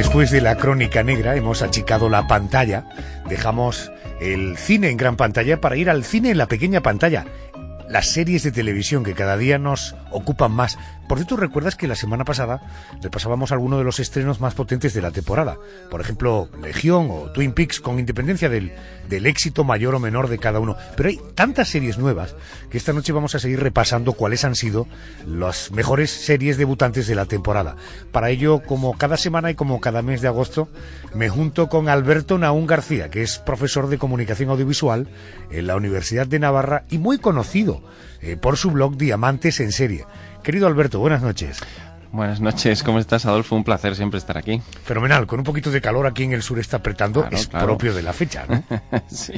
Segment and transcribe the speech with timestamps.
[0.00, 2.86] después de la crónica negra hemos achicado la pantalla,
[3.28, 7.26] dejamos el cine en gran pantalla para ir al cine en la pequeña pantalla.
[7.86, 10.78] Las series de televisión que cada día nos ocupan más
[11.10, 12.60] por cierto, ¿recuerdas que la semana pasada
[13.02, 15.58] repasábamos algunos de los estrenos más potentes de la temporada?
[15.90, 18.70] Por ejemplo, Legión o Twin Peaks, con independencia del,
[19.08, 20.76] del éxito mayor o menor de cada uno.
[20.96, 22.36] Pero hay tantas series nuevas
[22.70, 24.86] que esta noche vamos a seguir repasando cuáles han sido
[25.26, 27.74] las mejores series debutantes de la temporada.
[28.12, 30.68] Para ello, como cada semana y como cada mes de agosto,
[31.12, 35.08] me junto con Alberto Naún García, que es profesor de comunicación audiovisual
[35.50, 37.82] en la Universidad de Navarra y muy conocido
[38.22, 40.04] eh, por su blog Diamantes en Serie.
[40.42, 41.60] Querido Alberto, buenas noches.
[42.12, 43.54] Buenas noches, ¿cómo estás, Adolfo?
[43.54, 44.60] Un placer siempre estar aquí.
[44.84, 48.02] Fenomenal, con un poquito de calor aquí en el sur está apretando, es propio de
[48.02, 48.64] la fecha, ¿no?
[49.08, 49.34] sí.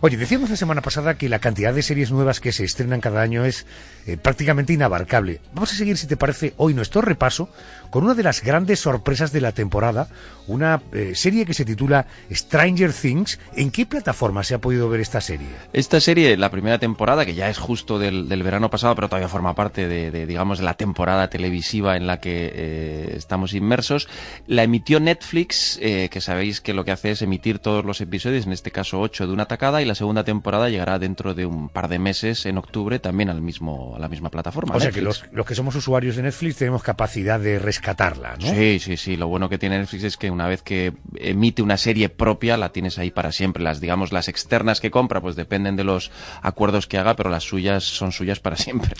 [0.00, 3.20] Oye, decíamos la semana pasada que la cantidad de series nuevas que se estrenan cada
[3.20, 3.66] año es
[4.06, 5.40] eh, prácticamente inabarcable.
[5.54, 7.48] Vamos a seguir, si te parece, hoy nuestro repaso
[7.94, 10.08] con una de las grandes sorpresas de la temporada,
[10.48, 13.38] una eh, serie que se titula Stranger Things.
[13.54, 15.46] ¿En qué plataforma se ha podido ver esta serie?
[15.72, 19.54] Esta serie, la primera temporada, que ya es justo del, verano pasado, pero todavía forma
[19.54, 24.08] parte de, digamos, de la temporada televisiva en la que eh, estamos inmersos,
[24.48, 28.44] la emitió Netflix, eh, que sabéis que lo que hace es emitir todos los episodios,
[28.44, 31.68] en este caso ocho de una tacada, y la segunda temporada llegará dentro de un
[31.68, 34.74] par de meses, en octubre, también al mismo, a la misma plataforma.
[34.74, 37.83] O sea que los, los que somos usuarios de Netflix tenemos capacidad de rescatar
[38.40, 39.16] Sí, sí, sí.
[39.16, 42.70] Lo bueno que tiene Netflix es que una vez que emite una serie propia, la
[42.70, 43.62] tienes ahí para siempre.
[43.62, 46.10] Las, digamos, las externas que compra, pues dependen de los
[46.42, 48.94] acuerdos que haga, pero las suyas son suyas para siempre.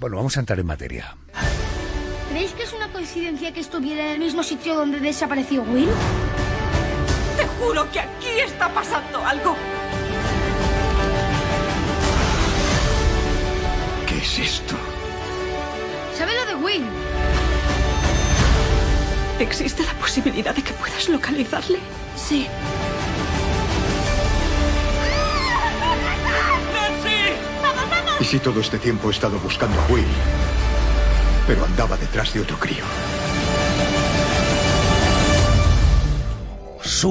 [0.00, 1.16] Bueno, vamos a entrar en materia.
[2.30, 5.88] ¿Creéis que es una coincidencia que estuviera en el mismo sitio donde desapareció Will?
[7.36, 9.56] Te juro que aquí está pasando algo.
[14.06, 14.76] ¿Qué es esto?
[16.14, 16.84] ¿Sabe lo de Will?
[19.40, 21.78] ¿Existe la posibilidad de que puedas localizarle?
[22.16, 22.48] Sí.
[28.20, 30.04] ¿Y si todo este tiempo he estado buscando a Will?
[31.46, 32.84] Pero andaba detrás de otro crío.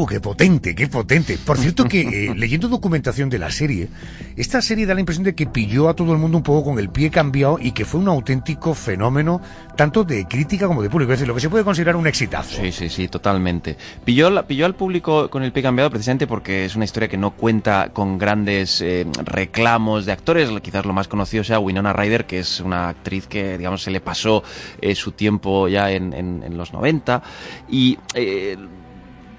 [0.07, 1.37] Qué potente, qué potente.
[1.37, 3.87] Por cierto que eh, leyendo documentación de la serie,
[4.35, 6.79] esta serie da la impresión de que pilló a todo el mundo un poco con
[6.79, 9.41] el pie cambiado y que fue un auténtico fenómeno,
[9.77, 11.13] tanto de crítica como de público.
[11.13, 12.61] Es decir, lo que se puede considerar un exitazo.
[12.61, 13.77] Sí, sí, sí, totalmente.
[14.03, 17.31] Pilló, pilló al público con el pie cambiado precisamente porque es una historia que no
[17.31, 20.49] cuenta con grandes eh, reclamos de actores.
[20.61, 24.01] Quizás lo más conocido sea Winona Ryder, que es una actriz que, digamos, se le
[24.01, 24.43] pasó
[24.81, 27.23] eh, su tiempo ya en, los 90.
[27.69, 27.97] Y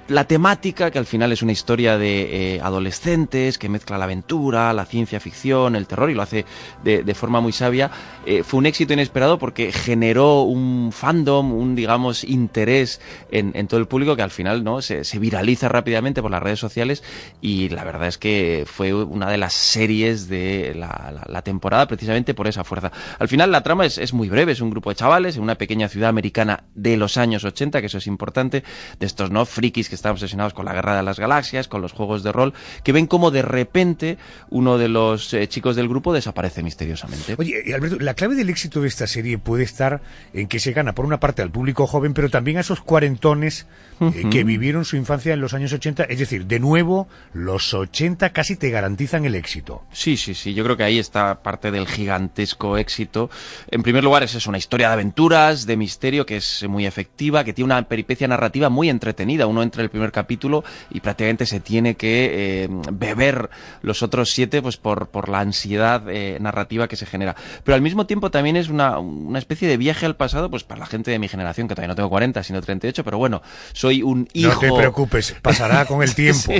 [0.09, 4.73] la temática, que al final es una historia de eh, adolescentes, que mezcla la aventura,
[4.73, 6.47] la ciencia ficción, el terror y lo hace
[6.83, 7.91] de, forma muy sabia,
[8.25, 13.87] eh, fue un éxito inesperado porque generó un fandom, un, digamos, interés en, todo el
[13.87, 17.03] público que al final no se, viraliza rápidamente por las redes sociales
[17.43, 22.49] y la verdad es que fue una de las series de la, temporada precisamente por
[22.49, 22.91] esa fuerza.
[23.19, 25.55] Al final la trama es, es muy breve, es un grupo de chavales en una
[25.57, 28.65] pequeña ciudad americana de los años 80, que eso es importante,
[28.99, 31.93] de estos no frikis que están obsesionados con la guerra de las galaxias, con los
[31.93, 34.19] juegos de rol, que ven como de repente
[34.51, 37.35] uno de los eh, chicos del grupo desaparece misteriosamente.
[37.39, 40.01] Oye, Alberto, la clave del éxito de esta serie puede estar
[40.33, 43.67] en que se gana por una parte al público joven, pero también a esos cuarentones
[44.01, 46.05] eh, que vivieron su infancia en los años 80.
[46.05, 49.85] Es decir, de nuevo, los 80 casi te garantizan el éxito.
[49.93, 50.55] Sí, sí, sí.
[50.55, 53.31] Yo creo que ahí está parte del gigantesco éxito.
[53.71, 57.53] En primer lugar, es una historia de aventuras, de misterio, que es muy efectiva, que
[57.53, 59.47] tiene una peripecia narrativa muy entretenida.
[59.47, 63.51] Uno entra en el primer capítulo y prácticamente se tiene que eh, beber
[63.83, 67.35] los otros siete pues por, por la ansiedad eh, narrativa que se genera.
[67.65, 70.81] Pero al mismo tiempo también es una, una especie de viaje al pasado, pues para
[70.81, 74.03] la gente de mi generación, que todavía no tengo 40, sino 38, pero bueno, soy
[74.03, 74.63] un hijo...
[74.63, 76.53] No te preocupes, pasará con el tiempo.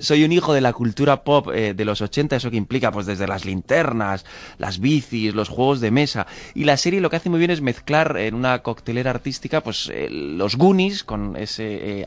[0.00, 3.06] Soy, un hijo de la cultura pop eh, de los 80, eso que implica pues
[3.06, 4.24] desde las linternas,
[4.58, 6.26] las bicis, los juegos de mesa.
[6.54, 9.90] Y la serie lo que hace muy bien es mezclar en una coctelera artística pues
[9.92, 12.04] eh, los Goonies con ese eh,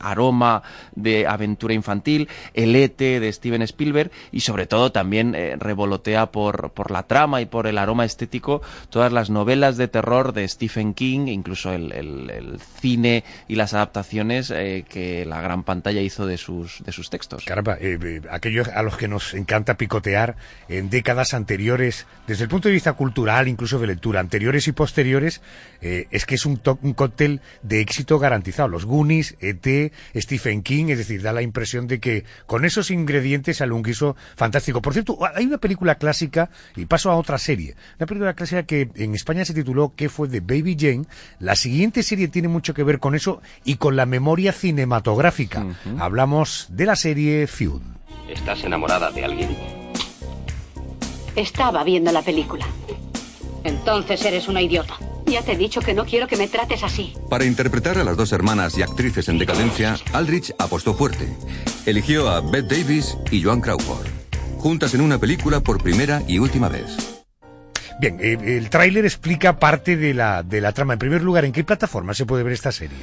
[0.94, 6.90] de aventura infantil, el ET de Steven Spielberg y sobre todo también revolotea por, por
[6.90, 11.28] la trama y por el aroma estético todas las novelas de terror de Stephen King,
[11.28, 16.82] incluso el, el cine y las adaptaciones eh, que la gran pantalla hizo de sus,
[16.84, 17.44] de sus textos.
[17.44, 20.36] Caramba, eh, eh, aquellos a los que nos encanta picotear
[20.68, 25.40] en décadas anteriores, desde el punto de vista cultural, incluso de lectura, anteriores y posteriores,
[25.80, 28.68] es que es un, un cóctel de éxito garantizado.
[28.68, 33.58] Los Goonies, ET, Stephen King, es decir, da la impresión de que con esos ingredientes
[33.58, 34.82] sale un guiso fantástico.
[34.82, 38.90] Por cierto, hay una película clásica, y paso a otra serie, una película clásica que
[38.94, 41.04] en España se tituló ¿Qué fue de Baby Jane?
[41.38, 45.64] La siguiente serie tiene mucho que ver con eso y con la memoria cinematográfica.
[45.98, 47.82] Hablamos de la serie Feud.
[48.28, 49.56] ¿Estás enamorada de alguien?
[51.34, 52.66] Estaba viendo la película.
[53.64, 54.96] Entonces eres una idiota.
[55.30, 57.12] Ya te he dicho que no quiero que me trates así.
[57.28, 61.28] Para interpretar a las dos hermanas y actrices en decadencia, Aldrich apostó fuerte.
[61.84, 64.06] Eligió a Bette Davis y Joan Crawford.
[64.56, 67.18] Juntas en una película por primera y última vez.
[68.00, 70.94] Bien, eh, el tráiler explica parte de la, de la trama.
[70.94, 72.96] En primer lugar, ¿en qué plataforma se puede ver esta serie?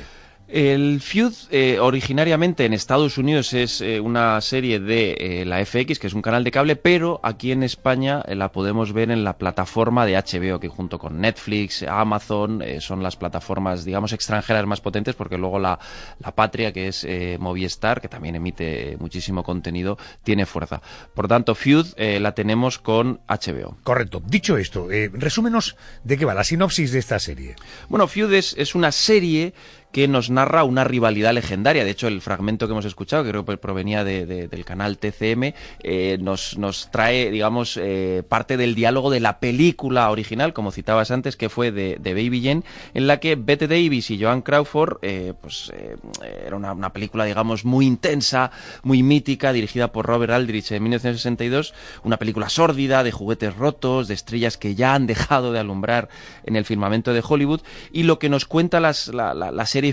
[0.48, 5.98] El Feud eh, originariamente en Estados Unidos es eh, una serie de eh, la FX,
[5.98, 9.40] que es un canal de cable, pero aquí en España la podemos ver en la
[9.40, 15.16] plataforma de HBO, que junto con Netflix, Amazon, son las plataformas, digamos, extranjeras más potentes,
[15.16, 15.80] porque luego la,
[16.20, 17.08] la patria, que es
[17.40, 20.82] Movistar, que también emite muchísimo contenido, tiene fuerza.
[21.14, 23.78] Por tanto, Feud la tenemos con HBO.
[23.84, 24.22] Correcto.
[24.26, 27.56] Dicho esto, resúmenos de qué va la sinopsis de esta serie.
[27.90, 29.54] Bueno, Feud es, es una serie
[29.96, 31.86] que nos narra una rivalidad legendaria.
[31.86, 35.54] De hecho, el fragmento que hemos escuchado, que creo que provenía del canal TCM,
[35.84, 41.12] eh, nos, nos, trae, digamos, eh, parte del diálogo de la película original, como citabas
[41.12, 42.64] antes, que fue de, Baby Jane,
[42.94, 45.72] en la que Bette Davis y Joan Crawford, eh, pues
[46.46, 48.52] era una, una, película, digamos, muy intensa,
[48.84, 54.14] muy mítica, dirigida por Robert Aldrich en 1962, una película sórdida, de juguetes rotos, de
[54.14, 56.10] estrellas que ya han dejado de alumbrar
[56.44, 57.62] en el firmamento de Hollywood,
[57.94, 59.85] y lo que nos cuenta las, la, la serie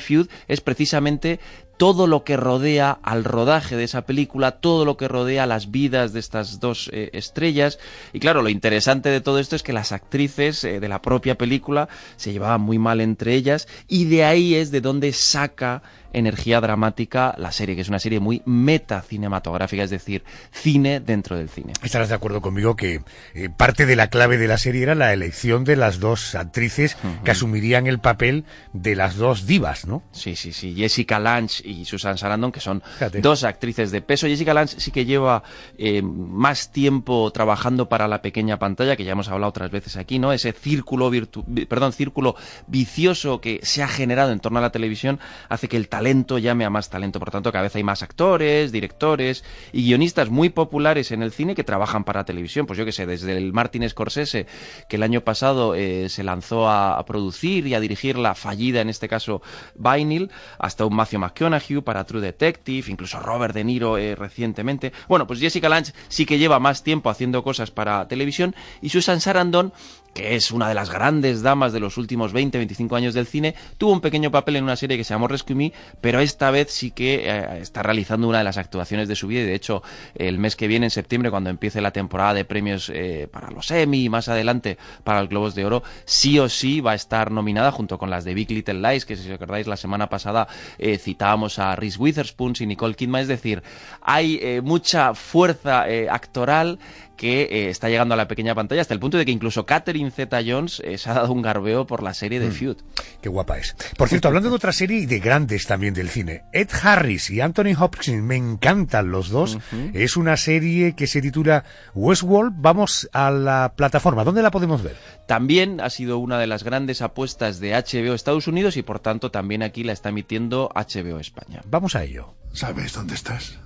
[0.48, 1.40] Es precisamente
[1.76, 6.12] todo lo que rodea al rodaje de esa película, todo lo que rodea las vidas
[6.12, 7.78] de estas dos eh, estrellas.
[8.12, 11.36] Y claro, lo interesante de todo esto es que las actrices eh, de la propia
[11.36, 16.60] película se llevaban muy mal entre ellas y de ahí es de donde saca energía
[16.60, 21.72] dramática la serie, que es una serie muy meta-cinematográfica, es decir, cine dentro del cine.
[21.82, 23.02] Estarás de acuerdo conmigo que
[23.34, 26.96] eh, parte de la clave de la serie era la elección de las dos actrices
[27.24, 30.02] que asumirían el papel de las dos divas, ¿no?
[30.12, 30.74] Sí, sí, sí.
[30.74, 32.82] Jessica Lange y Susan Sarandon, que son
[33.20, 34.26] dos actrices de peso.
[34.26, 35.42] Jessica Lange sí que lleva
[35.78, 40.18] eh, más tiempo trabajando para la pequeña pantalla, que ya hemos hablado otras veces aquí,
[40.18, 40.32] ¿no?
[40.32, 42.36] Ese círculo virtu perdón, círculo
[42.66, 46.01] vicioso que se ha generado en torno a la televisión hace que el talento
[46.40, 47.18] llame a más talento.
[47.18, 51.54] Por tanto, cada vez hay más actores, directores y guionistas muy populares en el cine
[51.54, 52.66] que trabajan para televisión.
[52.66, 54.46] Pues yo que sé, desde el Martin Scorsese,
[54.88, 58.80] que el año pasado eh, se lanzó a, a, producir y a dirigir la fallida,
[58.80, 59.42] en este caso,
[59.74, 64.92] Vinyl, hasta un Matthew McConaughey para True Detective, incluso Robert De Niro eh, recientemente.
[65.08, 69.20] Bueno, pues Jessica Lange sí que lleva más tiempo haciendo cosas para televisión y Susan
[69.20, 69.72] Sarandon
[70.14, 73.54] que es una de las grandes damas de los últimos 20, 25 años del cine,
[73.78, 76.70] tuvo un pequeño papel en una serie que se llamó Rescue Me, pero esta vez
[76.70, 79.82] sí que eh, está realizando una de las actuaciones de su vida y de hecho
[80.14, 83.70] el mes que viene, en septiembre, cuando empiece la temporada de premios eh, para los
[83.70, 87.30] Emmy y más adelante para el Globos de Oro, sí o sí va a estar
[87.30, 90.46] nominada junto con las de Big Little Lies, que si os acordáis la semana pasada
[90.78, 93.62] eh, citábamos a Reese Witherspoon y Nicole Kidman, es decir,
[94.02, 96.78] hay mucha fuerza actoral
[97.22, 100.10] que eh, está llegando a la pequeña pantalla hasta el punto de que incluso Catherine
[100.10, 102.52] Zeta-Jones eh, se ha dado un garbeo por la serie de mm.
[102.52, 102.76] Feud.
[103.20, 103.76] Qué guapa es.
[103.96, 107.40] Por cierto, hablando de otra serie y de grandes también del cine, Ed Harris y
[107.40, 109.56] Anthony Hopkins, me encantan los dos.
[109.94, 111.62] Es una serie que se titula
[111.94, 112.54] Westworld.
[112.56, 114.24] Vamos a la plataforma.
[114.24, 114.96] ¿Dónde la podemos ver?
[115.28, 119.30] También ha sido una de las grandes apuestas de HBO Estados Unidos y por tanto
[119.30, 121.62] también aquí la está emitiendo HBO España.
[121.70, 122.34] Vamos a ello.
[122.52, 123.60] ¿Sabes dónde estás?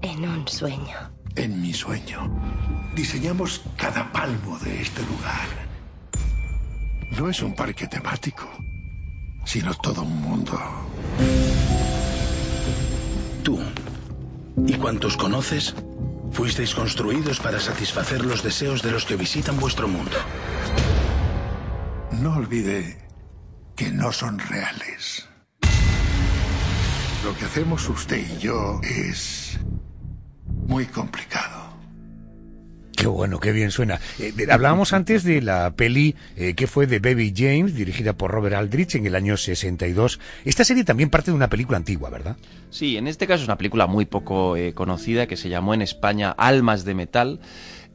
[0.00, 2.30] En un sueño en mi sueño.
[2.94, 5.48] Diseñamos cada palmo de este lugar.
[7.18, 8.48] No es un parque temático,
[9.44, 10.58] sino todo un mundo.
[13.42, 13.60] Tú
[14.66, 15.74] y cuantos conoces,
[16.32, 20.16] fuisteis construidos para satisfacer los deseos de los que visitan vuestro mundo.
[22.12, 22.98] No olvide
[23.76, 25.28] que no son reales.
[27.24, 29.45] Lo que hacemos usted y yo es
[30.66, 31.66] muy complicado.
[32.96, 34.00] Qué bueno, qué bien suena.
[34.18, 38.56] Eh, hablábamos antes de la peli eh, que fue de Baby James, dirigida por Robert
[38.56, 40.18] Aldrich en el año 62.
[40.46, 42.38] Esta serie también parte de una película antigua, ¿verdad?
[42.70, 45.82] Sí, en este caso es una película muy poco eh, conocida que se llamó en
[45.82, 47.40] España Almas de Metal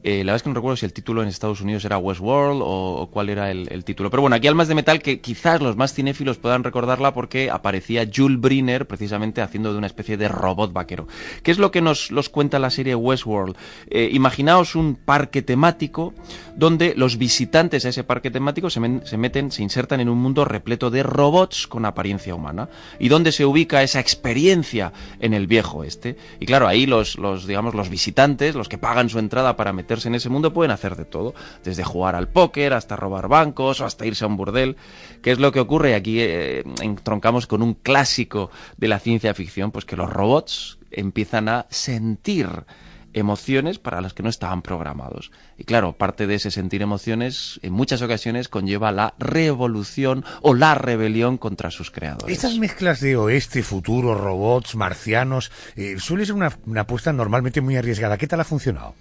[0.04, 2.60] Eh, la verdad es que no recuerdo si el título en Estados Unidos era Westworld
[2.64, 4.10] o, cuál era el, título.
[4.10, 8.08] Pero bueno, aquí Almas de Metal, que quizás los más cinéfilos puedan recordarla porque aparecía
[8.12, 11.06] Jules Briner precisamente haciendo de una especie de robot vaquero.
[11.42, 13.56] ¿Qué es lo que nos los cuenta la serie Westworld?
[13.90, 16.14] Eh, imaginaos un parque temático
[16.56, 20.44] donde los visitantes a ese parque temático se, se meten, se insertan en un mundo
[20.44, 22.68] repleto de robots con apariencia humana.
[22.98, 26.16] ¿Y dónde se ubica esa experiencia en el viejo este?
[26.40, 29.91] Y claro, ahí los, los digamos, los visitantes, los que pagan su entrada para meter
[30.06, 31.34] en ese mundo pueden hacer de todo,
[31.64, 34.76] desde jugar al póker hasta robar bancos o hasta irse a un burdel.
[35.22, 35.94] ¿Qué es lo que ocurre?
[35.94, 41.48] Aquí eh, entroncamos con un clásico de la ciencia ficción, pues que los robots empiezan
[41.48, 42.48] a sentir
[43.14, 45.30] emociones para las que no estaban programados.
[45.58, 50.74] Y claro, parte de ese sentir emociones en muchas ocasiones conlleva la revolución o la
[50.74, 52.34] rebelión contra sus creadores.
[52.34, 57.76] Estas mezclas de oeste, futuro, robots, marcianos, eh, suele ser una, una apuesta normalmente muy
[57.76, 58.18] arriesgada.
[58.18, 58.94] ¿Qué tal ha funcionado?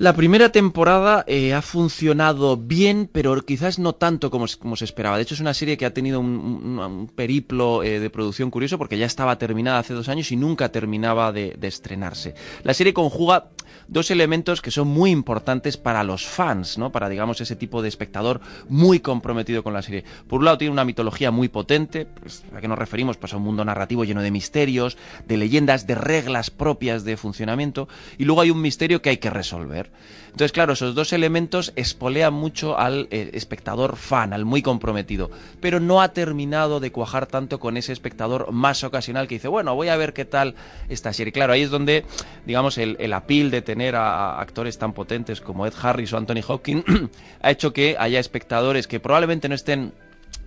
[0.00, 5.16] La primera temporada eh, ha funcionado bien, pero quizás no tanto como, se esperaba.
[5.16, 8.96] De hecho, es una serie que ha tenido un, periplo eh, de producción curioso porque
[8.96, 12.36] ya estaba terminada hace dos años y nunca terminaba de, estrenarse.
[12.62, 13.48] La serie conjuga
[13.88, 16.92] dos elementos que son muy importantes para los fans, ¿no?
[16.92, 20.04] Para, digamos, ese tipo de espectador muy comprometido con la serie.
[20.28, 23.16] Por un lado, tiene una mitología muy potente, pues, ¿a qué nos referimos?
[23.16, 27.88] Pues a un mundo narrativo lleno de misterios, de leyendas, de reglas propias de funcionamiento,
[28.16, 29.87] y luego hay un misterio que hay que resolver.
[30.26, 35.30] Entonces, claro, esos dos elementos espolean mucho al eh, espectador fan, al muy comprometido,
[35.60, 39.74] pero no ha terminado de cuajar tanto con ese espectador más ocasional que dice, bueno,
[39.74, 40.54] voy a ver qué tal
[40.88, 41.32] esta serie.
[41.32, 42.04] Claro, ahí es donde,
[42.46, 46.42] digamos, el, el apil de tener a, actores tan potentes como Ed Harris o Anthony
[46.46, 46.84] Hopkins
[47.42, 49.92] ha hecho que haya espectadores que probablemente no estén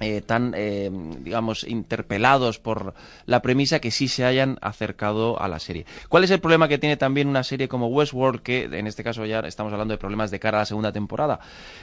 [0.01, 0.89] eh, tan, eh,
[1.19, 2.93] digamos, interpelados por
[3.25, 5.85] la premisa que sí se hayan acercado a la serie.
[6.09, 9.25] ¿Cuál es el problema que tiene también una serie como Westworld, que en este caso
[9.25, 11.39] ya estamos hablando de problemas de cara a la segunda temporada?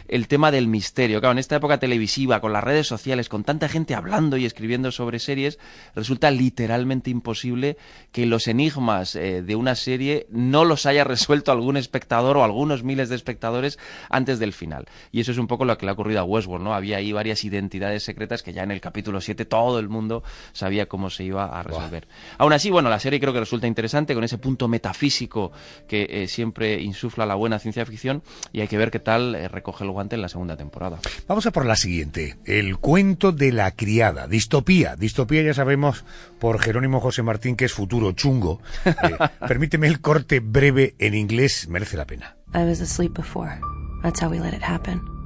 [0.08, 1.20] El tema del misterio.
[1.20, 4.90] Claro, en esta época televisiva, con las redes sociales, con tanta gente hablando y escribiendo
[4.90, 5.58] sobre series,
[5.94, 7.76] resulta literalmente imposible
[8.10, 12.82] que los enigmas eh, de una serie no los haya resuelto algún espectador o algunos
[12.82, 13.78] miles de espectadores
[14.10, 14.87] antes del final.
[15.12, 16.75] Y eso es un poco lo que le ha ocurrido a Westworld, ¿no?
[16.75, 20.23] Había ahí varias identidades secretas que ya en el capítulo 7 todo el mundo
[20.53, 22.09] sabía cómo se iba a resolver.
[22.38, 25.53] Aún así, bueno, la serie creo que resulta interesante con ese punto metafísico
[25.87, 29.49] que eh, siempre insufla la buena ciencia ficción y hay que ver qué tal eh,
[29.49, 30.99] recoge el guante en la segunda temporada.
[31.27, 34.97] Vamos a por la siguiente, el cuento de la criada, distopía.
[34.97, 36.05] Distopía ya sabemos
[36.41, 38.61] por Jerónimo José Martín que es futuro chungo.
[38.88, 42.37] Eh, permíteme el corte breve en inglés, merece la pena.
[42.55, 43.61] I was asleep before.
[44.03, 45.17] That's how we let it happen.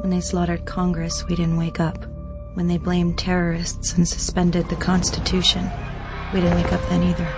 [0.00, 2.06] When they slaughtered Congress, we didn't wake up.
[2.54, 5.68] When they blamed terrorists and suspended the Constitution,
[6.32, 7.28] we didn't wake up then either.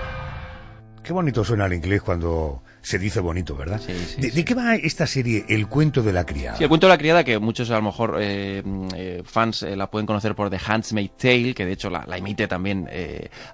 [1.02, 3.80] Qué bonito suena el inglés cuando se dice bonito, ¿verdad?
[3.80, 6.56] Sí, sí, ¿De, qué va esta serie, El cuento de la criada?
[6.56, 8.62] Sí, El cuento de la criada, que muchos a lo mejor eh,
[8.96, 12.48] eh, fans eh, la pueden conocer por The Handmaid's Tale, que de hecho la, emite
[12.48, 12.88] también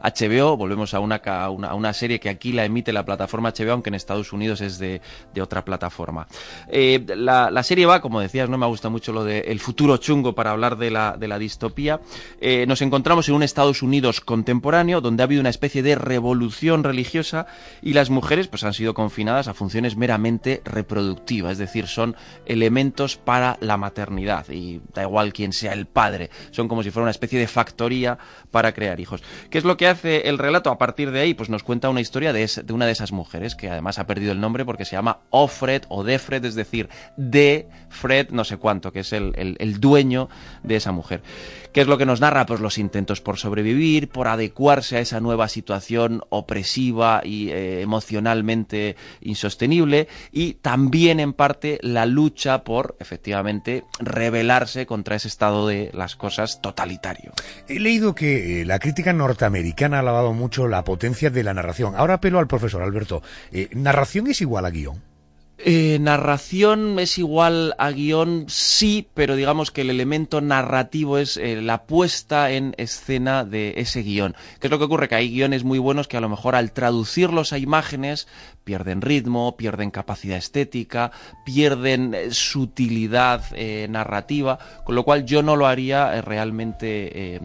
[0.02, 0.56] HBO.
[0.56, 3.94] Volvemos a una, a una, serie que aquí la emite la plataforma HBO, aunque en
[3.94, 5.02] Estados Unidos es de,
[5.40, 6.26] otra plataforma.
[6.70, 10.52] La, serie va, como decías, no me gusta mucho lo de el futuro chungo para
[10.52, 12.00] hablar de la, de la distopía.
[12.66, 17.46] nos encontramos en un Estados Unidos contemporáneo, donde ha habido una especie de revolución religiosa
[17.82, 22.14] y las mujeres pues han sido confinadas a funciones meramente reproductivas, es decir, son
[22.46, 27.02] elementos para la maternidad y da igual quién sea el padre, son como si fuera
[27.02, 28.16] una especie de factoría
[28.52, 29.24] para crear hijos.
[29.50, 31.34] ¿Qué es lo que hace el relato a partir de ahí?
[31.34, 34.40] Pues nos cuenta una historia de, una de esas mujeres que además ha perdido el
[34.40, 39.00] nombre porque se llama Ofred o Defred, es decir, de Fred no sé cuánto, que
[39.00, 40.28] es el dueño
[40.62, 41.22] de esa mujer.
[41.72, 42.46] ¿Qué es lo que nos narra?
[42.46, 48.96] Pues los intentos por sobrevivir, por adecuarse a esa nueva situación opresiva y eh, emocionalmente
[49.20, 56.16] insostenible y también en parte la lucha por efectivamente rebelarse contra ese estado de las
[56.16, 57.32] cosas totalitario.
[57.68, 61.94] He leído que eh, la crítica norteamericana ha alabado mucho la potencia de la narración.
[61.96, 63.22] Ahora apelo al profesor Alberto.
[63.52, 65.02] Eh, ¿Narración es igual a guion?
[65.60, 71.60] Eh, narración es igual a guion, sí, pero digamos que el elemento narrativo es eh,
[71.60, 74.36] la puesta en escena de ese guion.
[74.60, 75.08] ¿Qué es lo que ocurre?
[75.08, 78.28] Que hay guiones muy buenos que a lo mejor al traducirlos a imágenes
[78.62, 81.10] pierden ritmo, pierden capacidad estética,
[81.44, 83.42] pierden eh, sutilidad
[83.88, 87.40] narrativa, con lo cual yo no lo haría realmente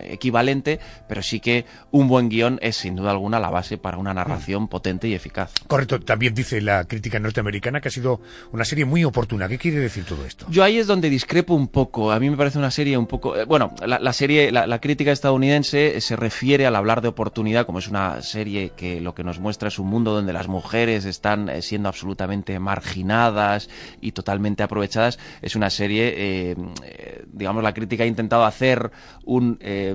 [0.00, 4.14] equivalente, pero sí que un buen guion es sin duda alguna la base para una
[4.14, 5.52] narración potente y eficaz.
[5.66, 8.20] Correcto, también dice la crítica norteamericana que ha sido
[8.52, 9.48] una serie muy oportuna.
[9.48, 10.46] ¿Qué quiere decir todo esto?
[10.48, 12.12] Yo ahí es donde discrepo un poco.
[12.12, 13.36] A mí me parece una serie un poco...
[13.36, 17.88] Eh, bueno, la, serie, la, crítica estadounidense se refiere al hablar de oportunidad, como es
[17.88, 21.62] una serie que lo que nos muestra es un mundo donde las mujeres están eh,
[21.62, 23.68] siendo absolutamente marginadas
[24.00, 25.18] y totalmente aprovechadas.
[25.40, 26.56] Es una serie, eh,
[27.32, 28.90] digamos, la crítica ha intentado hacer
[29.24, 29.91] un eh,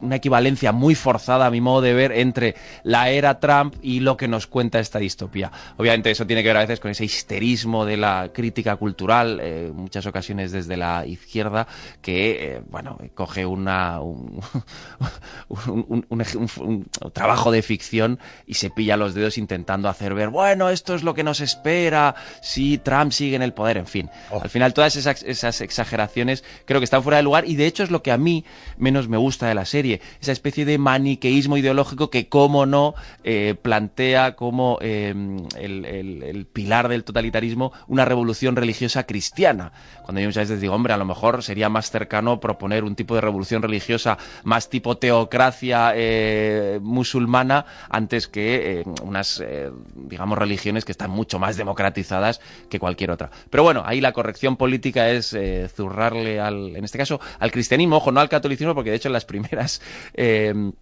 [0.00, 4.16] una equivalencia muy forzada, a mi modo de ver, entre la era Trump y lo
[4.16, 5.50] que nos cuenta esta distopía.
[5.76, 9.70] Obviamente eso tiene que ver a veces con ese histerismo de la crítica cultural, eh,
[9.74, 11.66] muchas ocasiones desde la izquierda,
[12.00, 14.40] que, eh, bueno, coge una, un,
[17.12, 21.14] trabajo de ficción y se pilla los dedos intentando hacer ver, bueno, esto es lo
[21.14, 24.10] que nos espera si Trump sigue en el poder, en fin.
[24.30, 24.40] Oh.
[24.42, 27.82] Al final todas esas, esas exageraciones creo que están fuera de lugar y de hecho
[27.82, 28.44] es lo que a mí
[28.80, 32.94] menos me gusta de la serie, esa especie de maniqueísmo ideológico que, como no,
[33.24, 35.14] eh, plantea como eh,
[35.58, 39.72] el, pilar del totalitarismo una revolución religiosa cristiana.
[40.02, 43.14] Cuando yo muchas veces digo, hombre, a lo mejor sería más cercano proponer un tipo
[43.14, 49.42] de revolución religiosa más tipo teocracia eh, musulmana antes que unas,
[49.94, 53.30] digamos, religiones que están mucho más democratizadas que cualquier otra.
[53.50, 55.36] Pero bueno, ahí la corrección política es
[55.74, 59.24] zurrarle al, en este caso, al cristianismo, ojo, no al catolicismo, porque de hecho las
[59.24, 59.80] primeras
[60.14, 60.72] eh,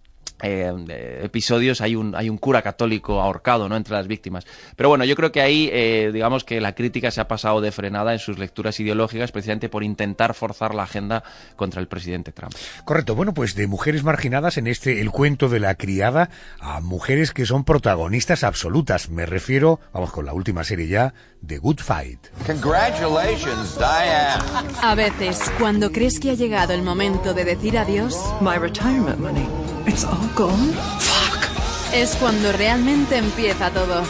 [0.41, 3.75] eh, episodios hay un, hay un cura católico ahorcado ¿no?
[3.75, 4.45] entre las víctimas.
[4.77, 7.71] Pero bueno, yo creo que ahí, eh, digamos que la crítica se ha pasado de
[7.73, 11.23] frenada en sus lecturas ideológicas, precisamente por intentar forzar la agenda
[11.57, 12.53] contra el presidente Trump.
[12.85, 13.15] Correcto.
[13.15, 16.29] Bueno, pues de mujeres marginadas en este El cuento de la criada
[16.59, 19.09] a mujeres que son protagonistas absolutas.
[19.09, 21.13] Me refiero, vamos con la última serie ya,
[21.45, 22.29] The Good Fight.
[22.45, 24.43] Congratulations, Diane.
[24.81, 29.47] A veces, cuando crees que ha llegado el momento de decir adiós, My retirement money,
[29.87, 30.73] it's all gone.
[30.99, 31.49] Fuck.
[31.93, 34.03] Es cuando realmente empieza todo.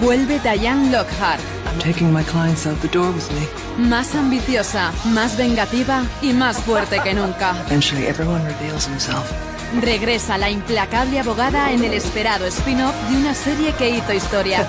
[0.00, 1.40] Vuelve Diane Lockhart.
[1.66, 3.46] I'm taking my clients out the door with me.
[3.88, 7.54] Más ambiciosa, más vengativa y más fuerte que nunca.
[7.66, 9.30] Eventually everyone reveals himself.
[9.78, 14.68] Regresa la implacable abogada en el esperado spin-off de una serie que hizo historia.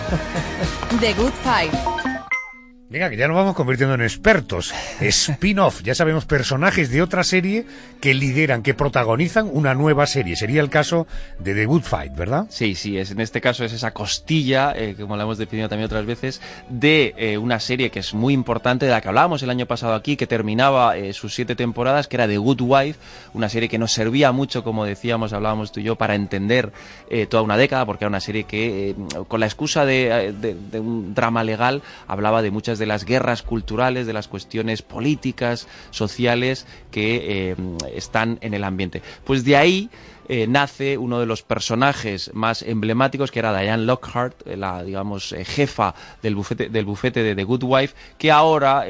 [1.00, 2.01] The Good Fight.
[2.92, 4.74] Venga, que ya nos vamos convirtiendo en expertos.
[5.00, 7.66] Spin-off, ya sabemos, personajes de otra serie
[8.02, 10.36] que lideran, que protagonizan una nueva serie.
[10.36, 11.08] Sería el caso
[11.40, 12.48] de The Good Fight, ¿verdad?
[12.50, 15.86] Sí, sí, es, en este caso es esa costilla, eh, como la hemos definido también
[15.86, 19.52] otras veces, de eh, una serie que es muy importante, de la que hablábamos el
[19.52, 23.00] año pasado aquí, que terminaba eh, sus siete temporadas, que era The Good Wife,
[23.34, 26.74] una serie que nos servía mucho, como decíamos, hablábamos tú y yo, para entender
[27.30, 28.96] toda una década, porque era una serie que,
[29.28, 34.08] con la excusa de, de un drama legal, hablaba de muchas de las guerras culturales,
[34.08, 37.56] de las cuestiones políticas, sociales que eh,
[37.96, 39.04] están en el ambiente.
[39.24, 39.90] Pues de ahí
[40.34, 45.34] eh, nace uno de los personajes más emblemáticos, que era Diane Lockhart, eh, la, digamos,
[45.34, 48.86] eh, jefa del bufete, del bufete de The Good Wife, que ahora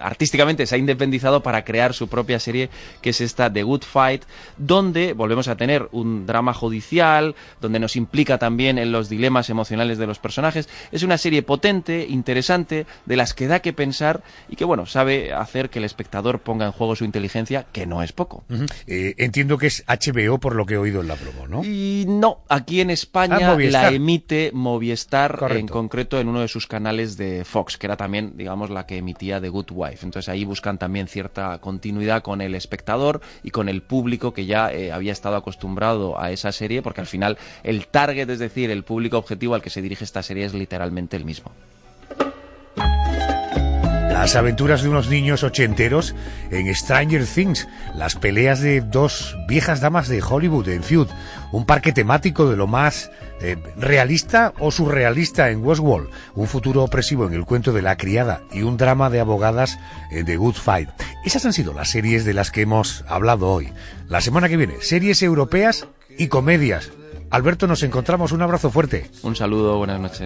[0.00, 2.70] artísticamente se ha independizado para crear su propia serie,
[3.02, 4.24] que es esta The Good Fight,
[4.56, 9.96] donde volvemos a tener un drama judicial, donde nos implica también en los dilemas emocionales
[9.98, 10.68] de los personajes.
[10.90, 15.32] Es una serie potente, interesante, de las que da que pensar y que, bueno, sabe
[15.32, 18.42] hacer que el espectador ponga en juego su inteligencia, que no es poco.
[18.88, 21.64] entiendo que es HBO por lo que he oído en la promo, ¿no?
[21.64, 26.66] Y no, aquí en España ah, la emite Movistar, en concreto en uno de sus
[26.66, 30.04] canales de Fox, que era también, digamos, la que emitía The Good Wife.
[30.04, 34.72] Entonces ahí buscan también cierta continuidad con el espectador y con el público que ya
[34.72, 38.84] eh, había estado acostumbrado a esa serie, porque al final el target, es decir, el
[38.84, 41.52] público objetivo al que se dirige esta serie es literalmente el mismo.
[44.14, 46.14] Las aventuras de unos niños ochenteros
[46.52, 51.08] en Stranger Things, las peleas de dos viejas damas de Hollywood en Feud,
[51.50, 57.26] un parque temático de lo más eh, realista o surrealista en Westworld, un futuro opresivo
[57.26, 59.80] en el cuento de la criada y un drama de abogadas
[60.12, 60.90] en The Good Fight.
[61.24, 63.72] Esas han sido las series de las que hemos hablado hoy.
[64.08, 66.92] La semana que viene, series europeas y comedias.
[67.30, 68.30] Alberto, nos encontramos.
[68.30, 69.10] Un abrazo fuerte.
[69.24, 70.20] Un saludo, buenas noches.